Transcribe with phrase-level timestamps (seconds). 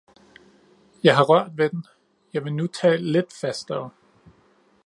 [1.03, 1.85] Jeg har rørt ved den,
[2.33, 3.89] jeg vil nu tage lidt fastere